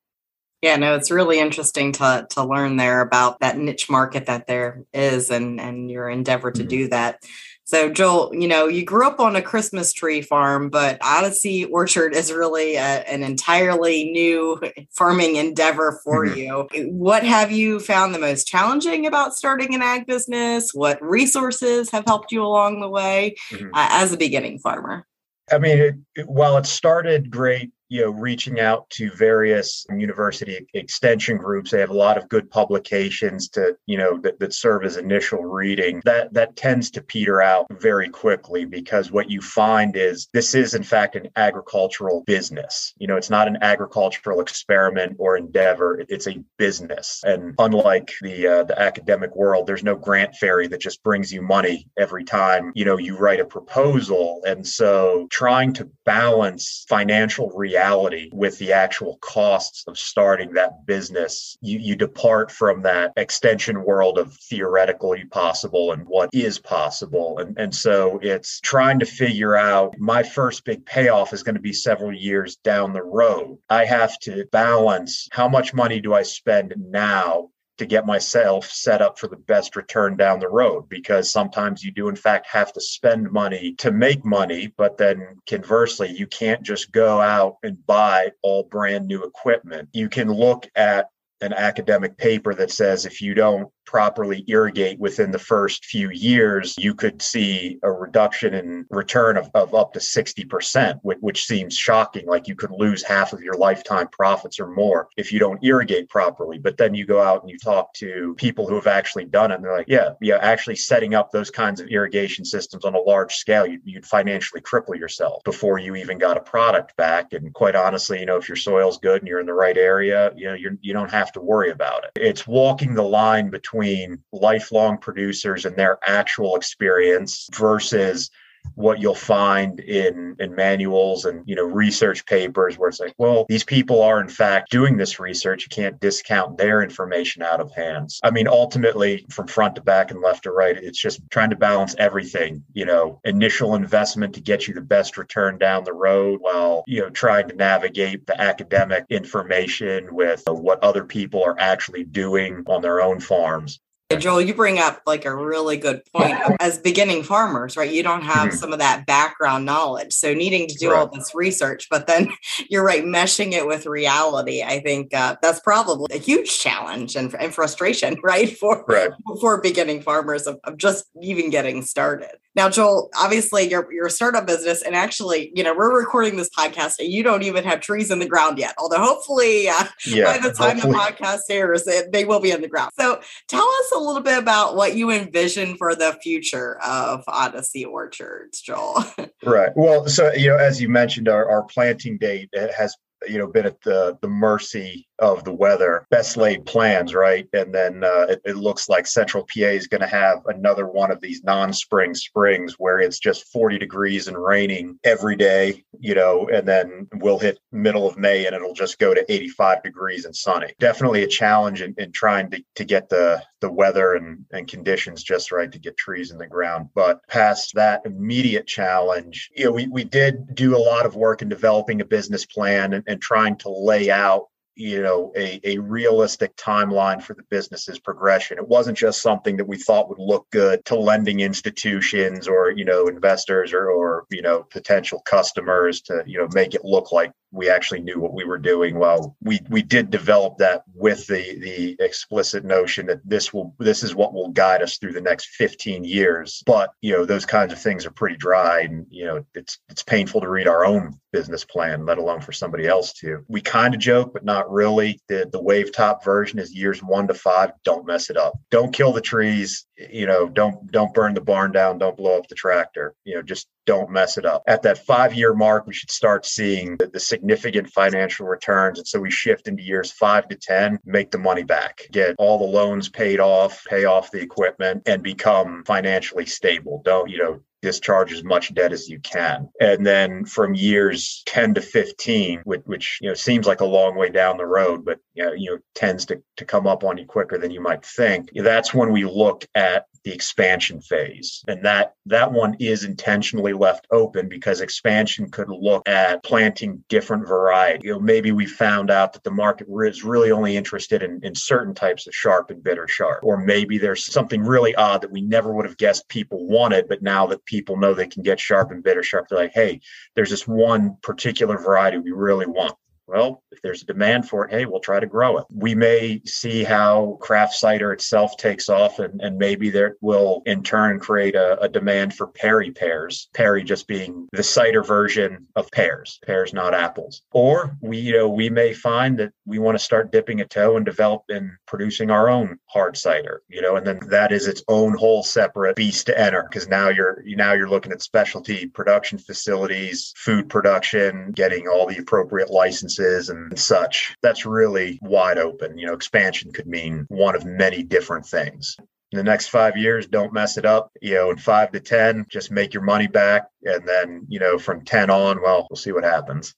Yeah, 0.62 0.76
no, 0.76 0.96
it's 0.96 1.10
really 1.10 1.40
interesting 1.40 1.92
to 1.94 2.28
to 2.32 2.44
learn 2.44 2.78
there 2.78 3.02
about 3.02 3.40
that 3.40 3.58
niche 3.58 3.90
market 3.90 4.28
that 4.28 4.46
there 4.46 4.84
is 4.94 5.32
and 5.32 5.60
and 5.60 5.90
your 5.90 6.08
endeavor 6.08 6.52
to 6.52 6.60
mm-hmm. 6.60 6.70
do 6.70 6.88
that. 6.90 7.24
So, 7.72 7.90
Joel, 7.90 8.36
you 8.36 8.50
know, 8.50 8.68
you 8.68 8.84
grew 8.84 9.08
up 9.08 9.22
on 9.22 9.38
a 9.38 9.42
Christmas 9.42 9.94
tree 9.94 10.22
farm, 10.22 10.70
but 10.70 10.98
Odyssey 11.02 11.64
Orchard 11.64 12.14
is 12.14 12.30
really 12.30 12.76
a, 12.76 13.00
an 13.08 13.24
entirely 13.24 14.12
new 14.12 14.60
farming 14.92 15.38
endeavor 15.38 15.98
for 16.04 16.26
mm-hmm. 16.26 16.38
you. 16.74 16.92
What 16.92 17.24
have 17.24 17.50
you 17.50 17.80
found 17.80 18.14
the 18.14 18.20
most 18.20 18.46
challenging 18.46 19.06
about 19.06 19.36
starting 19.36 19.74
an 19.74 19.82
ag 19.82 20.06
business? 20.06 20.74
What 20.74 21.02
resources 21.02 21.90
have 21.92 22.04
helped 22.06 22.34
you 22.34 22.44
along 22.44 22.82
the 22.82 22.90
way 22.90 23.36
mm-hmm. 23.52 23.70
uh, 23.74 23.88
as 23.90 24.12
a 24.12 24.18
beginning 24.18 24.60
farmer? 24.60 25.08
I 25.50 25.58
mean, 25.58 25.78
it, 25.78 25.96
it, 26.16 26.28
while 26.28 26.58
it 26.58 26.66
started 26.66 27.32
great 27.32 27.72
you 27.92 28.02
know 28.02 28.12
reaching 28.12 28.62
out 28.62 28.90
to 28.90 29.12
various 29.12 29.86
university 29.90 30.66
extension 30.74 31.38
groups. 31.38 31.72
They 31.72 31.82
have 31.82 31.90
a 31.90 31.94
lot 31.94 32.18
of 32.18 32.30
good 32.30 32.50
publications 32.50 33.50
to 33.50 33.76
you 33.86 33.98
know 33.98 34.18
that, 34.22 34.40
that 34.40 34.54
serve 34.54 34.86
as 34.86 34.96
initial 34.96 35.44
reading. 35.44 36.02
That 36.06 36.34
that 36.34 36.56
tends 36.56 36.90
to 36.92 37.02
peter 37.02 37.42
out 37.42 37.68
very 37.70 38.08
quickly 38.08 38.64
because 38.64 39.12
what 39.12 39.30
you 39.30 39.42
find 39.42 39.98
is 39.98 40.30
this 40.34 40.56
is 40.56 40.74
in 40.74 40.84
fact 40.84 41.18
an 41.18 41.28
agricultural 41.36 42.24
business. 42.26 42.94
You 42.98 43.08
know 43.08 43.18
it's 43.18 43.30
not 43.30 43.50
an 43.50 43.58
agricultural 43.62 44.40
experiment 44.40 45.18
or 45.20 45.36
endeavor. 45.36 46.02
It's 46.08 46.28
a 46.28 46.42
business. 46.58 47.20
And 47.26 47.56
unlike 47.60 48.14
the 48.22 48.48
uh, 48.48 48.64
the 48.64 48.82
academic 48.82 49.36
world 49.36 49.68
there's 49.68 49.84
no 49.84 49.98
grant 49.98 50.36
fairy 50.36 50.68
that 50.70 50.80
just 50.80 51.04
brings 51.04 51.34
you 51.34 51.42
money 51.42 51.90
every 52.00 52.24
time 52.24 52.72
you 52.74 52.86
know 52.86 52.98
you 52.98 53.18
write 53.18 53.42
a 53.42 53.46
proposal. 53.46 54.42
And 54.46 54.66
so 54.66 55.28
trying 55.30 55.74
to 55.74 55.90
balance 56.06 56.86
financial 56.88 57.50
reality 57.50 57.81
reality 57.82 58.30
with 58.32 58.58
the 58.60 58.74
actual 58.74 59.18
costs 59.22 59.84
of 59.88 59.98
starting 59.98 60.54
that 60.54 60.86
business. 60.86 61.58
You, 61.62 61.80
you 61.80 61.96
depart 61.96 62.52
from 62.52 62.84
that 62.84 63.14
extension 63.18 63.84
world 63.84 64.18
of 64.20 64.34
theoretically 64.34 65.26
possible 65.26 65.92
and 65.92 66.04
what 66.06 66.30
is 66.32 66.60
possible. 66.60 67.40
And, 67.40 67.58
and 67.58 67.74
so 67.74 68.20
it's 68.22 68.60
trying 68.62 69.00
to 69.00 69.06
figure 69.06 69.56
out 69.56 69.98
my 69.98 70.22
first 70.22 70.64
big 70.64 70.86
payoff 70.86 71.34
is 71.34 71.44
going 71.44 71.56
to 71.56 71.62
be 71.62 71.74
several 71.74 72.14
years 72.14 72.56
down 72.58 72.94
the 72.94 73.04
road. 73.04 73.58
I 73.70 73.86
have 73.86 74.18
to 74.20 74.46
balance 74.52 75.28
how 75.32 75.48
much 75.48 75.74
money 75.74 76.00
do 76.00 76.14
I 76.14 76.22
spend 76.22 76.76
now 76.78 77.50
to 77.82 77.88
get 77.88 78.06
myself 78.06 78.70
set 78.70 79.02
up 79.02 79.18
for 79.18 79.28
the 79.28 79.36
best 79.36 79.76
return 79.76 80.16
down 80.16 80.40
the 80.40 80.48
road 80.48 80.88
because 80.88 81.32
sometimes 81.32 81.84
you 81.84 81.92
do 81.92 82.10
in 82.10 82.16
fact 82.16 82.46
have 82.46 82.72
to 82.72 82.80
spend 82.80 83.32
money 83.32 83.74
to 83.74 83.92
make 83.92 84.24
money 84.24 84.72
but 84.78 84.98
then 85.00 85.36
conversely 85.48 86.08
you 86.12 86.28
can't 86.28 86.62
just 86.62 86.92
go 86.92 87.20
out 87.20 87.58
and 87.64 87.84
buy 87.88 88.30
all 88.44 88.64
brand 88.66 89.08
new 89.08 89.24
equipment. 89.24 89.90
You 89.94 90.10
can 90.10 90.32
look 90.32 90.68
at 90.76 91.08
an 91.42 91.54
academic 91.54 92.18
paper 92.18 92.54
that 92.54 92.72
says 92.72 93.06
if 93.06 93.22
you 93.22 93.34
don't 93.34 93.70
properly 93.92 94.46
irrigate 94.48 94.98
within 95.00 95.32
the 95.32 95.40
first 95.40 95.84
few 95.84 96.10
years, 96.12 96.76
you 96.78 96.94
could 96.94 97.22
see 97.22 97.78
a 97.84 97.92
reduction 97.92 98.54
in 98.54 98.86
return 98.90 99.36
of, 99.36 99.50
of 99.54 99.76
up 99.76 99.92
to 99.92 100.00
60%, 100.00 101.00
which, 101.02 101.18
which, 101.20 101.42
seems 101.42 101.76
shocking. 101.76 102.26
Like 102.28 102.48
you 102.48 102.56
could 102.56 102.72
lose 102.72 103.04
half 103.04 103.34
of 103.34 103.42
your 103.42 103.56
lifetime 103.56 104.08
profits 104.08 104.60
or 104.60 104.68
more 104.68 105.10
if 105.18 105.34
you 105.34 105.40
don't 105.40 105.62
irrigate 105.64 106.08
properly. 106.08 106.60
But 106.60 106.78
then 106.78 106.94
you 106.94 107.06
go 107.06 107.20
out 107.20 107.42
and 107.42 107.50
you 107.50 107.58
talk 107.58 107.94
to 107.96 108.36
people 108.38 108.68
who 108.68 108.76
have 108.76 108.88
actually 108.88 109.26
done 109.26 109.52
it, 109.52 109.56
and 109.56 109.64
they're 109.64 109.76
like, 109.76 109.90
yeah, 109.90 110.12
yeah, 110.22 110.38
actually 110.38 110.76
setting 110.76 111.16
up 111.16 111.32
those 111.32 111.50
kinds 111.50 111.82
of 111.82 111.88
irrigation 111.88 112.46
systems 112.46 112.86
on 112.86 112.96
a 112.96 113.00
large 113.00 113.34
scale, 113.34 113.66
you, 113.66 113.82
you'd 113.84 114.06
financially 114.06 114.62
cripple 114.62 114.98
yourself 114.98 115.44
before 115.44 115.80
you 115.80 115.96
even 115.96 116.18
got 116.18 116.38
a 116.38 116.42
product 116.42 116.96
back. 116.96 117.34
And 117.34 117.54
quite 117.54 117.76
honestly, 117.76 118.20
you 118.20 118.26
know, 118.26 118.38
if 118.38 118.48
your 118.48 118.56
soil's 118.56 119.00
good 119.00 119.22
and 119.22 119.28
you're 119.28 119.40
in 119.40 119.48
the 119.48 119.54
right 119.54 119.78
area, 119.78 120.32
you 120.36 120.46
know, 120.46 120.54
you're, 120.54 120.78
you 120.82 120.94
don't 120.94 121.12
have 121.12 121.31
to 121.34 121.42
worry 121.42 121.72
about 121.72 122.04
it. 122.06 122.12
It's 122.16 122.48
walking 122.48 122.94
the 122.94 123.04
line 123.04 123.50
between 123.50 124.24
lifelong 124.32 124.98
producers 124.98 125.66
and 125.66 125.76
their 125.76 125.98
actual 126.04 126.56
experience 126.56 127.48
versus 127.54 128.30
what 128.76 129.00
you'll 129.00 129.16
find 129.16 129.80
in 129.80 130.36
in 130.40 130.56
manuals 130.56 131.26
and 131.26 131.44
you 131.46 131.56
know 131.56 131.64
research 131.64 132.26
papers 132.26 132.78
where 132.78 132.90
it's 132.90 133.00
like 133.00 133.14
well 133.18 133.46
these 133.50 133.64
people 133.64 134.02
are 134.02 134.22
in 134.22 134.30
fact 134.30 134.72
doing 134.72 134.98
this 134.98 135.20
research. 135.20 135.64
You 135.64 135.70
can't 135.70 136.00
discount 136.00 136.58
their 136.58 136.82
information 136.82 137.42
out 137.44 137.60
of 137.60 137.72
hands. 137.74 138.20
I 138.24 138.32
mean 138.32 138.48
ultimately 138.48 139.26
from 139.30 139.48
front 139.48 139.76
to 139.76 139.82
back 139.82 140.12
and 140.12 140.22
left 140.22 140.44
to 140.44 140.52
right 140.52 140.78
it's 140.78 141.00
just 141.00 141.22
trying 141.30 141.50
to 141.50 141.56
balance 141.56 141.96
everything 141.98 142.64
you 142.74 142.86
know 142.86 143.20
initial 143.24 143.76
investment 143.76 144.34
to 144.36 144.42
get 144.42 144.68
you 144.68 144.74
the 144.74 144.82
best 144.82 145.18
return 145.18 145.58
down 145.58 145.84
the 145.84 145.94
road 145.94 146.40
while 146.42 146.84
you 146.88 147.02
know 147.02 147.10
trying 147.10 147.48
to 147.50 147.56
navigate 147.56 148.26
the 148.26 148.40
academic 148.40 149.06
information 149.10 150.14
with 150.14 150.44
what 150.48 150.84
other 150.84 151.04
people 151.04 151.44
are 151.44 151.60
actually 151.60 152.04
doing 152.04 152.64
on 152.68 152.82
their 152.82 153.02
own 153.02 153.20
farms 153.20 153.80
Joel, 154.16 154.42
you 154.42 154.54
bring 154.54 154.80
up 154.80 155.02
like 155.06 155.26
a 155.26 155.36
really 155.36 155.78
good 155.78 156.04
point. 156.14 156.38
As 156.60 156.78
beginning 156.78 157.24
farmers, 157.24 157.78
right? 157.78 157.92
You 157.92 158.04
don't 158.04 158.22
have 158.22 158.50
mm-hmm. 158.50 158.58
some 158.58 158.74
of 158.74 158.80
that 158.80 159.06
background 159.06 159.66
knowledge. 159.66 160.14
So 160.14 160.34
needing 160.34 160.68
to 160.68 160.76
do 160.76 160.92
right. 160.92 161.00
all 161.00 161.08
this 161.08 161.34
research, 161.34 161.88
but 161.90 162.08
then 162.08 162.32
you're 162.70 162.84
right, 162.84 163.04
meshing 163.04 163.52
it 163.54 163.68
with 163.68 163.86
reality. 163.86 164.64
I 164.64 164.80
think 164.80 165.14
uh, 165.14 165.36
that's 165.42 165.60
probably 165.60 166.16
a 166.16 166.20
huge 166.20 166.60
challenge 166.60 167.16
and, 167.16 167.34
and 167.36 167.54
frustration, 167.54 168.18
right? 168.24 168.56
For 168.58 168.84
right. 168.88 169.12
for 169.40 169.62
beginning 169.62 170.02
farmers 170.02 170.48
of, 170.48 170.60
of 170.64 170.78
just 170.78 171.06
even 171.22 171.50
getting 171.50 171.82
started. 171.82 172.32
Now, 172.54 172.70
Joel, 172.70 173.10
obviously 173.18 173.70
you're 173.70 173.92
you're 173.94 174.08
a 174.08 174.12
startup 174.12 174.46
business, 174.46 174.82
and 174.82 174.94
actually, 174.94 175.52
you 175.56 175.64
know, 175.64 175.74
we're 175.74 175.98
recording 175.98 176.36
this 176.36 176.50
podcast, 176.50 177.00
and 177.00 177.08
you 177.08 177.24
don't 177.24 177.44
even 177.44 177.64
have 177.64 177.80
trees 177.80 178.12
in 178.12 178.20
the 178.20 178.28
ground 178.28 178.58
yet. 178.58 178.76
Although, 178.78 179.00
hopefully, 179.00 179.70
uh, 179.70 179.86
yeah, 180.06 180.26
by 180.26 180.38
the 180.38 180.54
time 180.54 180.78
hopefully. 180.78 180.94
the 180.94 181.00
podcast 181.00 181.42
airs, 181.50 181.88
they 182.12 182.26
will 182.26 182.42
be 182.42 182.52
in 182.52 182.62
the 182.62 182.68
ground. 182.68 182.92
So, 183.00 183.22
tell 183.48 183.68
us 183.68 183.92
a 183.96 184.00
little 184.02 184.22
bit 184.22 184.38
about 184.38 184.76
what 184.76 184.96
you 184.96 185.12
envision 185.12 185.78
for 185.78 185.96
the 185.96 186.18
future 186.22 186.80
of 186.86 187.24
Odyssey 187.28 187.86
Orchards, 187.86 188.62
Joel. 188.62 189.04
right. 189.44 189.72
Well, 189.76 190.08
so 190.08 190.34
you 190.34 190.50
know, 190.50 190.58
as 190.58 190.82
you 190.82 190.90
mentioned, 190.90 191.28
our, 191.28 191.50
our 191.50 191.64
planting 191.64 192.18
date 192.18 192.50
has 192.78 192.96
you 193.28 193.38
know 193.38 193.48
been 193.48 193.66
at 193.66 193.82
the 193.82 194.18
the 194.22 194.28
mercy 194.28 195.08
of 195.22 195.44
the 195.44 195.54
weather 195.54 196.06
best 196.10 196.36
laid 196.36 196.66
plans 196.66 197.14
right? 197.14 197.48
And 197.54 197.74
then 197.74 198.04
uh, 198.04 198.26
it, 198.30 198.42
it, 198.44 198.56
looks 198.58 198.90
like 198.90 199.08
central 199.08 199.44
pa 199.44 199.66
is 199.66 199.88
going 199.88 200.02
to 200.02 200.08
have 200.08 200.42
another 200.48 200.88
one 200.88 201.12
of 201.12 201.22
these 201.22 201.44
non-spring 201.44 202.14
springs 202.14 202.76
where 202.78 203.00
it's 203.00 203.20
just 203.20 203.52
40 203.52 203.78
degrees 203.78 204.28
and 204.28 204.38
raining 204.38 205.00
every 205.04 205.36
day 205.36 205.84
you 206.00 206.16
know 206.16 206.48
and 206.52 206.68
then 206.68 207.08
we'll 207.16 207.40
hit 207.40 207.60
middle 207.72 208.08
of 208.08 208.18
may 208.18 208.46
and 208.46 208.56
it'll 208.56 208.74
just 208.74 209.00
go 209.00 209.14
to 209.14 209.32
85 209.32 209.84
degrees 209.84 210.26
and 210.26 210.36
sunny. 210.36 210.74
Definitely 210.80 211.24
a 211.24 211.28
challenge 211.28 211.82
in, 211.82 211.94
in 211.98 212.12
trying 212.12 212.50
to, 212.52 212.64
to 212.76 212.84
get 212.84 213.10
the 213.10 213.42
the 213.62 213.72
weather 213.72 214.16
and, 214.16 214.44
and 214.52 214.68
conditions 214.68 215.22
just 215.22 215.52
right 215.52 215.72
to 215.72 215.78
get 215.78 215.96
trees 215.96 216.32
in 216.32 216.40
the 216.40 216.48
ground. 216.48 216.90
But 216.96 217.20
past 217.28 217.74
that 217.76 218.02
immediate 218.06 218.68
challenge 218.68 219.50
you 219.56 219.66
know 219.66 219.72
we, 219.72 219.88
we 219.88 220.04
did 220.04 220.56
do 220.56 220.76
a 220.76 220.78
lot 220.78 221.06
of 221.06 221.16
work 221.16 221.42
in 221.42 221.50
developing 221.50 222.02
a 222.02 222.06
business 222.06 222.46
plan 222.46 222.94
and, 222.94 223.04
and 223.08 223.22
trying 223.22 223.58
to 223.58 223.70
lay 223.70 224.10
out 224.10 224.48
you 224.76 225.02
know 225.02 225.32
a, 225.36 225.60
a 225.64 225.78
realistic 225.80 226.56
timeline 226.56 227.22
for 227.22 227.34
the 227.34 227.44
business's 227.50 228.00
progression. 228.00 228.58
It 228.58 228.68
wasn't 228.68 228.98
just 228.98 229.22
something 229.22 229.58
that 229.58 229.68
we 229.68 229.78
thought 229.78 230.10
would 230.10 230.20
look 230.20 230.50
good 230.52 230.84
to 230.86 230.96
lending 230.96 231.42
institutions 231.42 232.48
or 232.48 232.72
you 232.72 232.86
know 232.86 233.08
investors 233.08 233.74
or, 233.74 233.90
or 233.90 234.26
you 234.30 234.42
know 234.42 234.64
potential 234.64 235.22
customers 235.26 236.02
to 236.02 236.24
you 236.26 236.38
know 236.38 236.48
make 236.54 236.74
it 236.74 236.86
look 236.86 237.12
like 237.12 237.32
we 237.52 237.70
actually 237.70 238.02
knew 238.02 238.20
what 238.20 238.34
we 238.34 238.46
were 238.46 238.58
doing. 238.58 238.98
Well, 238.98 239.36
we 239.42 239.60
we 239.70 239.82
did 239.82 240.10
develop 240.10 240.58
that 240.58 240.84
with 240.94 241.28
the 241.28 241.60
the 241.60 241.96
explicit 242.00 242.64
notion 242.64 243.08
that 243.08 243.22
this 243.28 243.54
will 243.54 243.76
this 243.80 244.04
is 244.04 244.16
what 244.16 244.34
will 244.34 244.50
guide 244.50 244.82
us 244.82 244.98
through 244.98 245.14
the 245.14 245.22
next 245.22 245.50
15 245.50 246.04
years. 246.04 246.64
But 246.66 246.92
you 247.02 247.14
know, 247.14 247.26
those 247.26 247.46
kinds 247.46 247.74
of 247.74 247.82
things 247.82 248.06
are 248.06 248.12
pretty 248.12 248.38
dry, 248.38 248.82
and 248.82 249.06
you 249.10 249.26
know, 249.26 249.46
it's 249.54 249.80
it's 249.90 250.04
painful 250.04 250.42
to 250.42 250.50
read 250.50 250.68
our 250.68 250.86
own 250.86 251.20
business 251.34 251.66
plan, 251.66 252.06
let 252.06 252.18
alone 252.18 252.42
for 252.42 252.52
somebody 252.52 252.88
else 252.88 253.14
to. 253.14 253.44
We 253.48 253.62
kind 253.62 253.94
of 253.94 254.00
joke, 254.00 254.34
but 254.34 254.46
not 254.46 254.72
really. 254.72 255.20
The 255.28 255.50
the 255.52 255.62
wave 255.62 255.92
top 255.92 256.24
version 256.24 256.60
is 256.60 256.74
years 256.74 257.04
one 257.04 257.28
to 257.28 257.34
five. 257.34 257.72
Don't 257.84 258.08
mess 258.08 258.30
it 258.30 258.38
up. 258.38 258.54
Don't 258.70 258.94
kill 258.94 259.12
the 259.12 259.22
trees. 259.22 259.86
You 259.98 260.26
know, 260.26 260.48
don't 260.48 260.90
don't 260.92 261.14
burn 261.14 261.34
the 261.34 261.42
barn 261.42 261.72
down. 261.72 261.98
Don't 261.98 262.18
blow 262.18 262.38
up 262.38 262.48
the 262.48 262.56
tractor. 262.56 263.14
You 263.26 263.36
know, 263.36 263.42
just 263.42 263.68
don't 263.92 264.10
mess 264.10 264.38
it 264.38 264.46
up. 264.46 264.64
At 264.68 264.84
that 264.84 265.06
five 265.06 265.34
year 265.34 265.54
mark, 265.54 265.86
we 265.86 265.94
should 265.94 266.10
start 266.10 266.46
seeing 266.46 266.96
the, 266.96 267.08
the, 267.08 267.20
significant 267.20 267.90
financial 267.90 268.48
returns. 268.48 269.00
And 269.00 269.06
so 269.06 269.20
we 269.20 269.30
shift 269.30 269.68
into 269.68 269.84
years 269.84 270.14
five 270.14 270.48
to 270.48 270.56
10, 270.56 270.98
make 271.04 271.30
the 271.30 271.38
money 271.38 271.64
back, 271.64 272.08
get 272.10 272.36
all 272.38 272.58
the 272.58 272.78
loans 272.78 273.10
paid 273.10 273.42
off, 273.42 273.84
pay 273.84 274.06
off 274.06 274.32
the 274.32 274.40
equipment, 274.40 275.04
and 275.08 275.22
become 275.22 275.84
financially 275.86 276.46
stable. 276.46 277.02
Don't, 277.04 277.30
you 277.30 277.40
know, 277.40 277.60
discharge 277.82 278.32
as 278.32 278.44
much 278.44 278.74
debt 278.74 278.94
as 278.94 279.10
you 279.10 279.20
can. 279.20 279.70
And 279.80 280.06
then 280.06 280.46
from 280.46 280.76
years 280.76 281.44
10 281.46 281.76
to 281.76 281.82
15, 281.82 282.62
which, 282.64 282.82
which, 282.86 283.20
you 283.22 283.30
know 283.30 283.34
seems 283.34 283.66
like 283.66 283.82
a 283.82 283.86
long 283.86 284.16
way 284.16 284.30
down 284.30 284.58
the 284.58 284.66
road, 284.66 285.04
but 285.04 285.20
you 285.34 285.44
know, 285.44 285.54
you 285.54 285.72
know 285.72 285.78
tends 285.96 286.26
to, 286.28 286.42
to 286.58 286.66
come 286.66 286.88
up 286.88 287.04
on 287.04 287.18
you 287.18 287.26
quicker 287.26 287.58
than 287.58 287.72
you 287.72 287.82
might 287.82 288.06
think. 288.06 288.50
That's 288.56 288.94
when 288.94 289.12
we 289.12 289.26
look 289.26 289.66
at 289.76 290.06
the 290.24 290.32
expansion 290.32 291.02
phase. 291.02 291.64
And 291.68 291.84
that 291.86 292.14
that 292.28 292.52
one 292.52 292.76
is 292.80 293.04
intentionally 293.04 293.74
left 293.74 294.06
open 294.12 294.48
because 294.48 294.82
expansion 294.82 295.50
could 295.50 295.70
look 295.70 296.08
at 296.08 296.44
planting 296.44 297.04
different 297.10 297.48
variety. 297.48 298.08
You 298.08 298.14
know, 298.14 298.20
maybe 298.20 298.52
we 298.52 298.66
found 298.66 299.10
out 299.10 299.34
that 299.34 299.44
the 299.44 299.52
market 299.52 299.88
is 299.90 300.24
really 300.24 300.52
only 300.52 300.78
interested 300.78 301.24
in, 301.24 301.40
in 301.44 301.56
certain 301.56 301.96
types 301.96 302.28
of 302.28 302.36
sharp 302.36 302.70
and 302.70 302.84
bitter 302.84 303.08
sharp. 303.08 303.44
Or 303.44 303.58
maybe 303.58 303.98
there's 303.98 304.32
something 304.32 304.62
really 304.62 304.94
odd 304.96 305.22
that 305.22 305.32
we 305.32 305.42
never 305.42 305.74
would 305.74 305.86
have 305.86 305.98
guessed 305.98 306.28
people 306.28 306.68
wanted, 306.68 307.08
but 307.08 307.22
now 307.22 307.48
that 307.48 307.66
people 307.72 307.96
know 307.96 308.14
they 308.14 308.28
can 308.28 308.44
get 308.44 308.60
sharp 308.60 308.92
and 308.92 309.02
bitter 309.02 309.24
sharp, 309.24 309.48
they're 309.48 309.60
like, 309.60 309.72
hey, 309.74 310.02
there's 310.36 310.50
this 310.50 310.68
one 310.68 311.16
particular 311.24 311.78
variety 311.78 312.18
we 312.18 312.32
really 312.32 312.66
want. 312.66 312.94
Well, 313.32 313.64
if 313.72 313.82
there's 313.82 314.02
a 314.02 314.06
demand 314.06 314.50
for 314.50 314.66
it, 314.66 314.72
hey, 314.72 314.86
we'll 314.86 315.00
try 315.00 315.22
to 315.22 315.26
grow 315.26 315.58
it. 315.58 315.66
We 315.74 315.96
may 315.96 316.42
see 316.46 316.84
how 316.84 317.38
craft 317.40 317.76
cider 317.76 318.12
itself 318.12 318.58
takes 318.58 318.90
off, 318.90 319.20
and, 319.20 319.40
and 319.40 319.58
maybe 319.58 319.90
that 319.92 320.16
will 320.20 320.64
in 320.66 320.84
turn 320.84 321.18
create 321.18 321.56
a, 321.56 321.80
a 321.80 321.88
demand 321.88 322.34
for 322.34 322.48
Perry 322.48 322.92
pears. 322.92 323.48
Perry 323.54 323.84
just 323.84 324.06
being 324.06 324.50
the 324.52 324.64
cider 324.64 325.02
version 325.02 325.68
of 325.78 325.90
pears, 325.92 326.40
pears 326.46 326.74
not 326.74 326.94
apples. 326.94 327.42
Or 327.52 327.96
we, 328.02 328.18
you 328.18 328.34
know, 328.34 328.50
we 328.50 328.70
may 328.70 328.94
find 328.94 329.40
that 329.40 329.54
we 329.66 329.80
want 329.80 329.98
to 329.98 330.04
start 330.04 330.34
dipping 330.34 330.60
a 330.60 330.66
toe 330.66 330.98
and 330.98 331.06
develop 331.06 331.44
in 331.48 331.78
producing 331.88 332.32
our 332.32 332.50
own 332.50 332.80
hard 332.88 333.16
cider, 333.16 333.62
you 333.70 333.82
know, 333.82 333.96
and 333.96 334.06
then 334.06 334.20
that 334.30 334.52
is 334.52 334.68
its 334.68 334.84
own 334.90 335.16
whole 335.16 335.42
separate 335.42 335.96
beast 335.96 336.26
to 336.26 336.38
enter 336.38 336.64
because 336.64 336.90
now 336.90 337.08
you're 337.08 337.42
now 337.46 337.72
you're 337.72 337.90
looking 337.90 338.12
at 338.12 338.22
specialty 338.22 338.88
production 338.88 339.38
facilities, 339.38 340.34
food 340.36 340.68
production, 340.68 341.54
getting 341.54 341.88
all 341.88 342.06
the 342.06 342.18
appropriate 342.18 342.70
licenses 342.70 343.21
and 343.50 343.78
such. 343.78 344.36
That's 344.42 344.66
really 344.66 345.20
wide 345.22 345.58
open. 345.58 345.98
You 345.98 346.08
know, 346.08 346.14
expansion 346.14 346.72
could 346.72 346.88
mean 346.88 347.26
one 347.30 347.56
of 347.56 347.66
many 347.66 348.04
different 348.04 348.46
things. 348.46 348.96
In 349.32 349.38
the 349.38 349.44
next 349.44 349.68
five 349.68 349.96
years, 349.96 350.28
don't 350.28 350.52
mess 350.52 350.78
it 350.78 350.86
up. 350.86 351.12
You 351.22 351.36
know, 351.36 351.52
in 351.52 351.58
five 351.58 351.92
to 351.94 352.00
10, 352.02 352.48
just 352.50 352.70
make 352.70 352.94
your 352.94 353.04
money 353.04 353.28
back. 353.28 353.68
And 353.84 354.06
then, 354.06 354.46
you 354.50 354.60
know, 354.60 354.78
from 354.78 355.06
10 355.06 355.30
on, 355.30 355.62
well, 355.62 355.88
we'll 355.90 355.98
see 355.98 356.12
what 356.12 356.26
happens. 356.26 356.76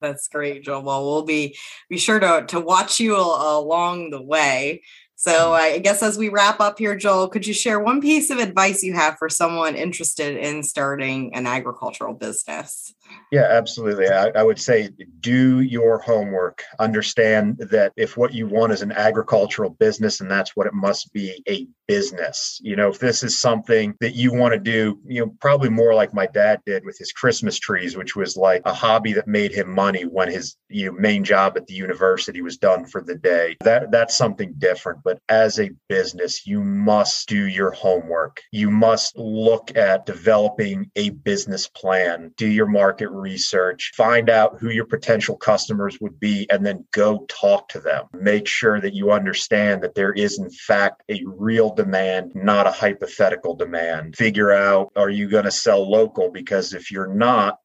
That's 0.00 0.28
great, 0.28 0.62
Joel. 0.62 0.82
Well, 0.82 1.04
we'll 1.04 1.22
be 1.22 1.56
be 1.88 1.98
sure 1.98 2.20
to 2.20 2.44
to 2.48 2.60
watch 2.60 3.00
you 3.00 3.16
along 3.16 4.10
the 4.10 4.22
way. 4.22 4.82
So 5.16 5.32
mm-hmm. 5.32 5.74
I 5.74 5.78
guess 5.78 6.02
as 6.02 6.18
we 6.18 6.28
wrap 6.28 6.60
up 6.60 6.78
here, 6.78 6.94
Joel, 6.94 7.28
could 7.28 7.46
you 7.46 7.54
share 7.54 7.80
one 7.80 8.00
piece 8.00 8.30
of 8.30 8.38
advice 8.38 8.82
you 8.82 8.92
have 8.94 9.16
for 9.18 9.28
someone 9.28 9.74
interested 9.74 10.36
in 10.36 10.62
starting 10.62 11.34
an 11.34 11.46
agricultural 11.46 12.14
business? 12.14 12.94
Yeah, 13.32 13.48
absolutely. 13.50 14.08
I, 14.08 14.28
I, 14.28 14.42
would 14.42 14.58
say 14.58 14.90
do 15.20 15.60
your 15.60 15.98
homework. 15.98 16.62
Understand 16.78 17.58
that 17.70 17.92
if 17.96 18.16
what 18.16 18.32
you 18.32 18.46
want 18.46 18.72
is 18.72 18.82
an 18.82 18.92
agricultural 18.92 19.70
business 19.70 20.20
and 20.20 20.30
that's 20.30 20.54
what 20.54 20.68
it 20.68 20.74
must 20.74 21.12
be 21.12 21.42
a 21.48 21.66
business. 21.88 22.60
You 22.62 22.76
know, 22.76 22.88
if 22.88 22.98
this 22.98 23.22
is 23.22 23.38
something 23.38 23.94
that 24.00 24.14
you 24.14 24.32
want 24.32 24.54
to 24.54 24.60
do, 24.60 25.00
you 25.06 25.24
know, 25.24 25.34
probably 25.40 25.68
more 25.68 25.94
like 25.94 26.14
my 26.14 26.26
dad 26.26 26.60
did 26.66 26.84
with 26.84 26.98
his 26.98 27.12
Christmas 27.12 27.58
trees, 27.58 27.96
which 27.96 28.16
was 28.16 28.36
like 28.36 28.62
a 28.64 28.72
hobby 28.72 29.12
that 29.14 29.26
made 29.26 29.52
him 29.52 29.72
money 29.72 30.04
when 30.04 30.30
his 30.30 30.56
you 30.68 30.86
know, 30.86 30.98
main 30.98 31.24
job 31.24 31.56
at 31.56 31.66
the 31.66 31.74
university 31.74 32.42
was 32.42 32.58
done 32.58 32.86
for 32.86 33.02
the 33.02 33.14
day. 33.14 33.56
That 33.64 33.90
that's 33.90 34.16
something 34.16 34.54
different. 34.58 35.00
But 35.04 35.18
as 35.28 35.58
a 35.58 35.70
business, 35.88 36.46
you 36.46 36.62
must 36.62 37.28
do 37.28 37.46
your 37.46 37.72
homework. 37.72 38.40
You 38.52 38.70
must 38.70 39.16
look 39.16 39.76
at 39.76 40.06
developing 40.06 40.90
a 40.96 41.10
business 41.10 41.68
plan, 41.68 42.32
do 42.36 42.46
your 42.46 42.66
market 42.96 43.10
research, 43.10 43.92
find 43.94 44.30
out 44.30 44.56
who 44.58 44.70
your 44.70 44.86
potential 44.86 45.36
customers 45.36 45.98
would 46.00 46.18
be, 46.18 46.46
and 46.48 46.64
then 46.64 46.82
go 46.94 47.26
talk 47.28 47.68
to 47.68 47.78
them. 47.78 48.06
Make 48.14 48.48
sure 48.48 48.80
that 48.80 48.94
you 48.94 49.12
understand 49.12 49.82
that 49.82 49.94
there 49.94 50.14
is, 50.14 50.38
in 50.38 50.48
fact, 50.48 51.02
a 51.10 51.22
real 51.26 51.74
demand, 51.74 52.32
not 52.34 52.66
a 52.66 52.70
hypothetical 52.70 53.54
demand. 53.54 54.16
Figure 54.16 54.50
out 54.50 54.92
are 54.96 55.10
you 55.10 55.28
going 55.28 55.44
to 55.44 55.50
sell 55.50 55.90
local? 55.90 56.30
Because 56.30 56.72
if 56.72 56.90
you're 56.90 57.12
not, 57.12 57.58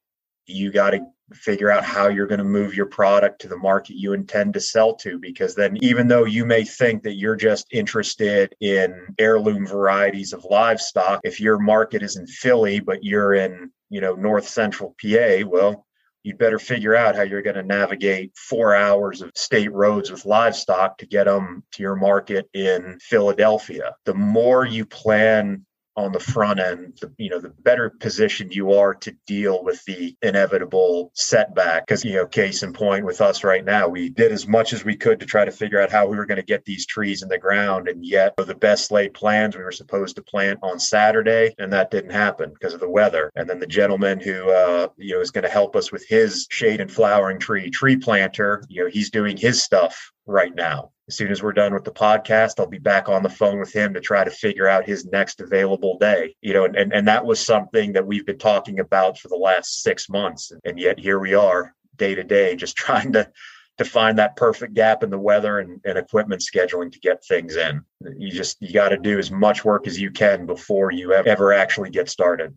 you 0.48 0.70
got 0.70 0.90
to 0.90 1.00
figure 1.32 1.72
out 1.72 1.86
how 1.86 2.10
you're 2.10 2.28
going 2.28 2.40
to 2.40 2.44
move 2.44 2.76
your 2.76 2.88
product 2.88 3.40
to 3.40 3.48
the 3.48 3.58
market 3.58 3.96
you 3.96 4.12
intend 4.12 4.54
to 4.54 4.60
sell 4.60 4.94
to 4.94 5.18
because 5.18 5.56
then 5.56 5.78
even 5.82 6.06
though 6.06 6.26
you 6.26 6.46
may 6.46 6.66
think 6.66 7.04
that 7.04 7.16
you're 7.16 7.38
just 7.38 7.66
interested 7.72 8.54
in 8.60 8.94
heirloom 9.18 9.66
varieties 9.66 10.34
of 10.34 10.44
livestock 10.44 11.22
if 11.24 11.40
your 11.40 11.58
market 11.58 12.04
is 12.04 12.18
in 12.18 12.28
Philly 12.28 12.82
but 12.82 13.06
you're 13.06 13.34
in 13.34 13.72
you 13.92 14.02
know 14.02 14.16
north 14.16 14.48
central 14.48 14.96
PA 15.00 15.46
well 15.46 15.86
you'd 16.24 16.38
better 16.38 16.60
figure 16.60 16.96
out 16.96 17.16
how 17.16 17.24
you're 17.24 17.42
going 17.42 17.56
to 17.56 17.64
navigate 17.64 18.32
four 18.36 18.76
hours 18.76 19.22
of 19.22 19.32
state 19.36 19.72
roads 19.72 20.12
with 20.12 20.26
livestock 20.26 20.98
to 20.98 21.06
get 21.06 21.26
them 21.26 21.64
to 21.72 21.82
your 21.82 21.96
market 21.96 22.48
in 22.54 22.98
Philadelphia. 23.02 23.96
The 24.06 24.14
more 24.14 24.66
you 24.66 24.86
plan 24.86 25.66
on 25.96 26.12
the 26.12 26.20
front 26.20 26.60
end, 26.60 26.98
the, 27.02 27.12
you 27.18 27.30
know, 27.30 27.40
the 27.40 27.50
better 27.50 27.90
positioned 27.90 28.56
you 28.56 28.74
are 28.74 28.94
to 28.96 29.16
deal 29.28 29.64
with 29.64 29.84
the 29.86 30.16
inevitable 30.22 31.12
setback. 31.14 31.86
Because, 31.86 32.06
you 32.06 32.14
know, 32.14 32.26
case 32.26 32.64
in 32.64 32.74
point 32.74 33.06
with 33.06 33.22
us 33.22 33.44
right 33.44 33.64
now, 33.64 33.88
we 33.88 34.10
did 34.10 34.32
as 34.32 34.48
much 34.48 34.74
as 34.74 34.86
we 34.86 34.96
could 34.96 35.20
to 35.20 35.26
try 35.26 35.46
to 35.46 35.52
figure 35.52 35.82
out 35.82 35.92
how 35.92 36.08
we 36.08 36.18
were 36.18 36.26
going 36.26 36.38
to 36.38 36.44
get 36.44 36.66
these 36.66 36.86
trees 36.86 37.24
in 37.24 37.30
the 37.30 37.38
ground. 37.38 37.88
And 37.88 38.06
yet, 38.06 38.34
the 38.38 38.56
best 38.56 38.92
laid 38.92 39.14
plans, 39.14 39.56
we 39.56 39.64
were 39.64 39.72
supposed 39.72 40.16
to 40.16 40.24
plant 40.24 40.60
on 40.64 40.80
Saturday, 40.80 41.54
and 41.58 41.72
that 41.74 41.92
didn't 41.92 42.12
happen 42.12 42.52
because 42.52 42.74
of 42.74 42.80
the 42.80 42.90
weather. 42.90 43.32
And 43.36 43.50
then 43.50 43.60
the 43.60 43.68
gentleman 43.68 44.20
who, 44.20 44.50
uh, 44.50 44.88
you 44.98 45.16
know, 45.16 45.22
is 45.22 45.32
going 45.32 45.44
to 45.44 45.50
help 45.50 45.76
us 45.76 45.92
with 45.92 46.06
his 46.08 46.48
shade 46.50 46.82
and 46.82 46.92
flowering 46.92 47.40
tree 47.40 47.70
tree 47.70 47.98
planter, 47.98 48.64
you 48.70 48.84
know, 48.84 48.90
he's 48.90 49.10
doing 49.10 49.38
his 49.38 49.62
stuff 49.62 50.12
right 50.26 50.54
now. 50.54 50.92
As 51.08 51.18
soon 51.18 51.32
as 51.32 51.44
we're 51.44 51.52
done 51.52 51.74
with 51.74 51.84
the 51.84 51.92
podcast, 51.92 52.60
I'll 52.60 52.68
be 52.68 52.78
back 52.78 53.10
on 53.10 53.24
the 53.24 53.30
phone 53.30 53.60
with 53.60 53.74
him 53.74 53.94
to 53.94 54.00
try 54.00 54.24
to 54.24 54.32
figure 54.32 54.68
out 54.68 54.86
his 54.86 55.06
next 55.06 55.42
available 55.42 55.98
day. 55.98 56.36
You 56.42 56.54
know, 56.54 56.66
and, 56.66 56.76
and, 56.76 56.94
and 56.94 57.08
that 57.08 57.26
was 57.26 57.40
something 57.40 57.94
that 57.94 58.06
we've 58.06 58.26
been 58.26 58.38
talking 58.38 58.80
about 58.80 59.18
for 59.18 59.28
the 59.28 59.36
last 59.36 59.82
six 59.84 60.10
months. 60.10 60.52
And 60.64 60.80
yet 60.80 61.00
here 61.00 61.20
we 61.20 61.34
are 61.34 61.76
day 61.98 62.16
to 62.16 62.24
day, 62.24 62.56
just 62.56 62.76
trying 62.78 63.14
to 63.14 63.32
to 63.78 63.86
find 63.86 64.20
that 64.20 64.36
perfect 64.36 64.74
gap 64.74 65.02
in 65.02 65.10
the 65.10 65.18
weather 65.18 65.60
and, 65.60 65.82
and 65.86 65.98
equipment 65.98 66.42
scheduling 66.42 66.92
to 66.92 67.00
get 67.00 67.24
things 67.26 67.56
in. 67.56 67.82
You 68.18 68.32
just 68.32 68.62
you 68.62 68.74
got 68.74 68.90
to 68.90 68.98
do 68.98 69.18
as 69.18 69.32
much 69.32 69.66
work 69.66 69.88
as 69.88 70.00
you 70.00 70.12
can 70.12 70.46
before 70.46 70.92
you 70.92 71.14
ever 71.14 71.54
actually 71.54 71.90
get 71.90 72.10
started. 72.10 72.56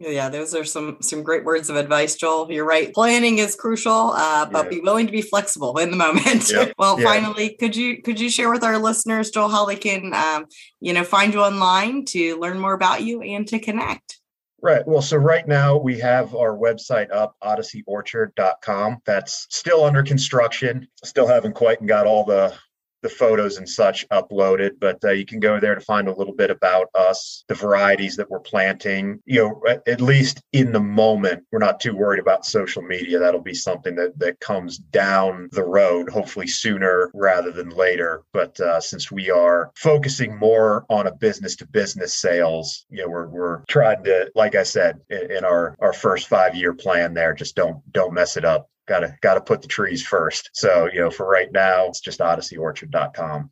Yeah, 0.00 0.28
those 0.28 0.54
are 0.54 0.64
some 0.64 0.98
some 1.00 1.24
great 1.24 1.44
words 1.44 1.70
of 1.70 1.76
advice, 1.76 2.14
Joel. 2.14 2.52
You're 2.52 2.64
right. 2.64 2.94
Planning 2.94 3.38
is 3.38 3.56
crucial, 3.56 4.12
uh, 4.14 4.46
but 4.46 4.66
yeah. 4.66 4.70
be 4.70 4.80
willing 4.80 5.06
to 5.06 5.12
be 5.12 5.22
flexible 5.22 5.76
in 5.78 5.90
the 5.90 5.96
moment. 5.96 6.48
Yep. 6.50 6.74
well, 6.78 7.00
yeah. 7.00 7.04
finally, 7.04 7.56
could 7.58 7.74
you 7.74 8.00
could 8.00 8.20
you 8.20 8.30
share 8.30 8.50
with 8.50 8.62
our 8.62 8.78
listeners, 8.78 9.30
Joel, 9.30 9.48
how 9.48 9.66
they 9.66 9.74
can 9.74 10.14
um, 10.14 10.46
you 10.80 10.92
know 10.92 11.02
find 11.02 11.34
you 11.34 11.40
online 11.40 12.04
to 12.06 12.38
learn 12.38 12.60
more 12.60 12.74
about 12.74 13.02
you 13.02 13.22
and 13.22 13.46
to 13.48 13.58
connect? 13.58 14.20
Right. 14.60 14.86
Well, 14.86 15.02
so 15.02 15.16
right 15.16 15.46
now 15.46 15.76
we 15.76 15.98
have 15.98 16.34
our 16.34 16.56
website 16.56 17.12
up, 17.12 17.36
odysseyorchard.com. 17.42 18.98
That's 19.04 19.46
still 19.50 19.84
under 19.84 20.02
construction. 20.02 20.88
Still 21.04 21.28
haven't 21.28 21.54
quite 21.54 21.84
got 21.84 22.06
all 22.06 22.24
the 22.24 22.54
the 23.02 23.08
photos 23.08 23.58
and 23.58 23.68
such 23.68 24.08
uploaded, 24.08 24.72
but 24.80 25.02
uh, 25.04 25.10
you 25.10 25.24
can 25.24 25.40
go 25.40 25.60
there 25.60 25.74
to 25.74 25.80
find 25.80 26.08
a 26.08 26.14
little 26.14 26.34
bit 26.34 26.50
about 26.50 26.88
us, 26.94 27.44
the 27.48 27.54
varieties 27.54 28.16
that 28.16 28.30
we're 28.30 28.40
planting. 28.40 29.20
You 29.26 29.40
know, 29.66 29.78
at 29.86 30.00
least 30.00 30.42
in 30.52 30.72
the 30.72 30.80
moment, 30.80 31.44
we're 31.52 31.58
not 31.58 31.80
too 31.80 31.96
worried 31.96 32.20
about 32.20 32.46
social 32.46 32.82
media. 32.82 33.18
That'll 33.18 33.40
be 33.40 33.54
something 33.54 33.94
that 33.96 34.18
that 34.18 34.40
comes 34.40 34.78
down 34.78 35.48
the 35.52 35.64
road, 35.64 36.10
hopefully 36.10 36.46
sooner 36.46 37.10
rather 37.14 37.50
than 37.50 37.70
later. 37.70 38.22
But 38.32 38.58
uh, 38.60 38.80
since 38.80 39.10
we 39.10 39.30
are 39.30 39.70
focusing 39.76 40.36
more 40.36 40.84
on 40.88 41.06
a 41.06 41.14
business 41.14 41.56
to 41.56 41.66
business 41.66 42.20
sales, 42.20 42.86
you 42.90 43.02
know, 43.02 43.08
we're 43.08 43.28
we're 43.28 43.64
trying 43.68 44.04
to, 44.04 44.30
like 44.34 44.54
I 44.54 44.62
said, 44.62 45.00
in, 45.10 45.30
in 45.38 45.44
our 45.44 45.76
our 45.80 45.92
first 45.92 46.28
five 46.28 46.54
year 46.54 46.74
plan, 46.74 47.14
there, 47.14 47.34
just 47.34 47.56
don't 47.56 47.80
don't 47.92 48.14
mess 48.14 48.36
it 48.36 48.44
up 48.44 48.68
gotta 48.88 49.16
gotta 49.20 49.40
put 49.40 49.62
the 49.62 49.68
trees 49.68 50.04
first. 50.04 50.50
So, 50.54 50.88
you 50.92 51.00
know, 51.00 51.10
for 51.10 51.28
right 51.28 51.52
now, 51.52 51.86
it's 51.86 52.00
just 52.00 52.20
odysseyorchard.com. 52.20 53.50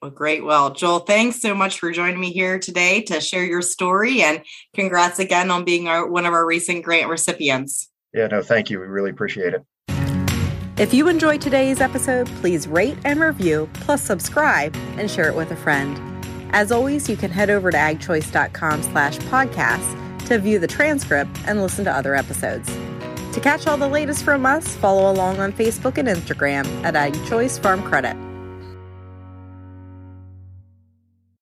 Well, 0.00 0.10
great. 0.10 0.44
Well, 0.44 0.72
Joel, 0.72 1.00
thanks 1.00 1.42
so 1.42 1.54
much 1.54 1.78
for 1.78 1.92
joining 1.92 2.20
me 2.20 2.32
here 2.32 2.58
today 2.58 3.02
to 3.02 3.20
share 3.20 3.44
your 3.44 3.60
story 3.60 4.22
and 4.22 4.40
congrats 4.74 5.18
again 5.18 5.50
on 5.50 5.64
being 5.64 5.88
our, 5.88 6.08
one 6.08 6.24
of 6.24 6.32
our 6.32 6.46
recent 6.46 6.84
grant 6.84 7.10
recipients. 7.10 7.90
Yeah, 8.14 8.28
no, 8.28 8.42
thank 8.42 8.70
you. 8.70 8.80
We 8.80 8.86
really 8.86 9.10
appreciate 9.10 9.52
it. 9.52 9.62
If 10.78 10.94
you 10.94 11.08
enjoyed 11.08 11.42
today's 11.42 11.82
episode, 11.82 12.26
please 12.40 12.66
rate 12.66 12.96
and 13.04 13.20
review, 13.20 13.68
plus 13.74 14.02
subscribe 14.02 14.74
and 14.96 15.10
share 15.10 15.28
it 15.28 15.36
with 15.36 15.50
a 15.50 15.56
friend. 15.56 16.00
As 16.52 16.72
always, 16.72 17.06
you 17.08 17.16
can 17.16 17.30
head 17.30 17.50
over 17.50 17.70
to 17.70 17.76
agchoice.com 17.76 18.82
slash 18.84 19.18
podcast 19.18 20.26
to 20.26 20.38
view 20.38 20.58
the 20.58 20.66
transcript 20.66 21.30
and 21.46 21.60
listen 21.60 21.84
to 21.84 21.92
other 21.92 22.14
episodes. 22.14 22.70
To 23.32 23.40
catch 23.40 23.66
all 23.66 23.76
the 23.76 23.88
latest 23.88 24.24
from 24.24 24.44
us, 24.44 24.76
follow 24.76 25.10
along 25.10 25.38
on 25.38 25.52
Facebook 25.52 25.98
and 25.98 26.08
Instagram 26.08 26.66
at 26.84 26.94
AgChoice 26.94 27.60
Farm 27.60 27.82
Credit. 27.82 28.29